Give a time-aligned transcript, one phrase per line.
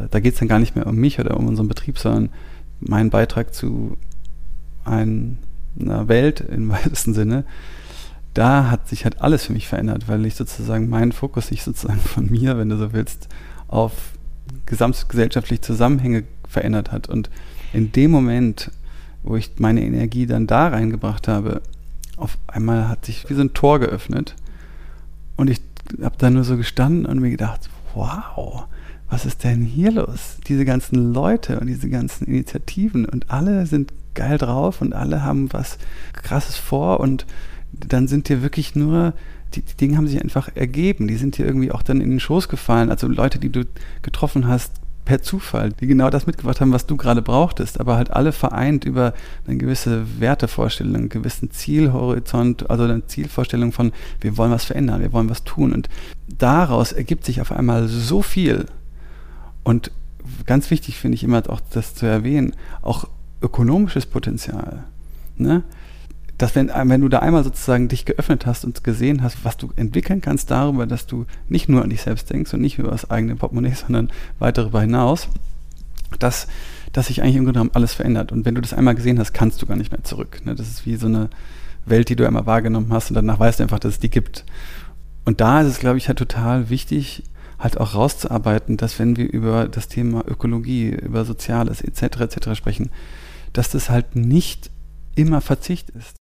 [0.00, 2.30] da, da geht es dann gar nicht mehr um mich oder um unseren Betrieb, sondern
[2.80, 3.96] mein Beitrag zu
[4.84, 5.38] ein,
[5.78, 7.44] einer Welt im weitesten Sinne,
[8.34, 12.00] da hat sich halt alles für mich verändert, weil ich sozusagen meinen Fokus sich sozusagen
[12.00, 13.28] von mir, wenn du so willst,
[13.68, 13.92] auf
[14.66, 17.08] gesamtgesellschaftliche Zusammenhänge verändert hat.
[17.08, 17.28] Und
[17.72, 18.70] in dem Moment,
[19.22, 21.62] wo ich meine Energie dann da reingebracht habe,
[22.16, 24.36] auf einmal hat sich wie so ein Tor geöffnet.
[25.36, 25.60] Und ich
[26.02, 28.66] habe da nur so gestanden und mir gedacht, wow,
[29.10, 30.38] was ist denn hier los?
[30.46, 35.52] Diese ganzen Leute und diese ganzen Initiativen und alle sind geil drauf und alle haben
[35.52, 35.78] was
[36.12, 37.26] Krasses vor und
[37.72, 39.14] dann sind dir wirklich nur,
[39.54, 42.20] die, die Dinge haben sich einfach ergeben, die sind dir irgendwie auch dann in den
[42.20, 42.90] Schoß gefallen.
[42.90, 43.64] Also Leute, die du
[44.02, 44.72] getroffen hast,
[45.04, 48.84] per Zufall, die genau das mitgebracht haben, was du gerade brauchtest, aber halt alle vereint
[48.84, 49.12] über
[49.46, 55.12] eine gewisse Wertevorstellung, einen gewissen Zielhorizont, also eine Zielvorstellung von, wir wollen was verändern, wir
[55.12, 55.72] wollen was tun.
[55.72, 55.88] Und
[56.28, 58.66] daraus ergibt sich auf einmal so viel.
[59.62, 59.90] Und
[60.46, 63.08] ganz wichtig finde ich immer auch das zu erwähnen, auch
[63.42, 64.84] ökonomisches Potenzial.
[65.36, 65.62] Ne?
[66.40, 69.72] dass wenn, wenn du da einmal sozusagen dich geöffnet hast und gesehen hast, was du
[69.76, 73.10] entwickeln kannst darüber, dass du nicht nur an dich selbst denkst und nicht über das
[73.10, 75.28] eigene Portemonnaie, sondern weit darüber hinaus,
[76.18, 76.48] dass,
[76.92, 78.32] dass sich eigentlich im Grunde genommen alles verändert.
[78.32, 80.40] Und wenn du das einmal gesehen hast, kannst du gar nicht mehr zurück.
[80.44, 80.54] Ne?
[80.54, 81.28] Das ist wie so eine
[81.84, 84.46] Welt, die du einmal wahrgenommen hast und danach weißt du einfach, dass es die gibt.
[85.26, 87.22] Und da ist es, glaube ich, halt total wichtig,
[87.60, 92.20] halt auch rauszuarbeiten, dass wenn wir über das Thema Ökologie, über Soziales etc.
[92.20, 92.56] etc.
[92.56, 92.90] sprechen,
[93.52, 94.70] dass das halt nicht
[95.14, 96.19] immer Verzicht ist.